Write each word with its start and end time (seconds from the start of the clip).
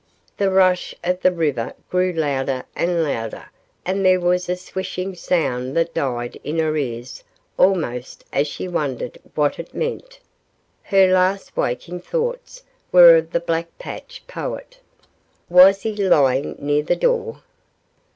The 0.37 0.49
rush 0.49 0.95
of 1.03 1.21
the 1.21 1.31
river 1.31 1.75
grew 1.91 2.11
louder 2.11 2.65
and 2.75 3.03
louder 3.03 3.51
and 3.85 4.03
there 4.03 4.19
was 4.19 4.49
a 4.49 4.55
swishing 4.55 5.13
sound 5.13 5.77
that 5.77 5.93
died 5.93 6.39
in 6.43 6.57
her 6.57 6.75
ears 6.75 7.23
almost 7.55 8.25
as 8.33 8.47
she 8.47 8.67
wondered 8.67 9.19
what 9.35 9.59
it 9.59 9.75
meant. 9.75 10.19
Her 10.81 11.05
last 11.13 11.55
waking 11.55 11.99
thoughts 11.99 12.63
were 12.91 13.15
of 13.17 13.31
the 13.31 13.39
"black 13.39 13.67
patch" 13.77 14.23
poet. 14.25 14.79
Was 15.49 15.83
he 15.83 15.95
lying 15.95 16.55
near 16.57 16.81
the 16.81 16.95
door? 16.95 17.43